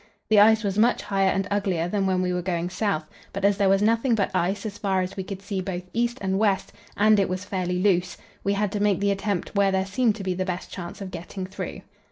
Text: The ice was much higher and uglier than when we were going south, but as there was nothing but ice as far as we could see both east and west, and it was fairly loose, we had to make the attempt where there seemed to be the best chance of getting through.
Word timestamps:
The 0.29 0.39
ice 0.39 0.63
was 0.63 0.79
much 0.79 1.03
higher 1.03 1.29
and 1.29 1.47
uglier 1.51 1.87
than 1.87 2.07
when 2.07 2.23
we 2.23 2.33
were 2.33 2.41
going 2.41 2.71
south, 2.71 3.07
but 3.33 3.45
as 3.45 3.57
there 3.57 3.69
was 3.69 3.83
nothing 3.83 4.15
but 4.15 4.31
ice 4.35 4.65
as 4.65 4.79
far 4.79 5.01
as 5.01 5.15
we 5.15 5.23
could 5.23 5.43
see 5.43 5.61
both 5.61 5.83
east 5.93 6.17
and 6.21 6.39
west, 6.39 6.73
and 6.97 7.19
it 7.19 7.29
was 7.29 7.45
fairly 7.45 7.77
loose, 7.79 8.17
we 8.43 8.53
had 8.53 8.71
to 8.71 8.79
make 8.79 8.99
the 8.99 9.11
attempt 9.11 9.53
where 9.53 9.71
there 9.71 9.85
seemed 9.85 10.15
to 10.15 10.23
be 10.23 10.33
the 10.33 10.43
best 10.43 10.71
chance 10.71 11.01
of 11.01 11.11
getting 11.11 11.45
through. 11.45 11.81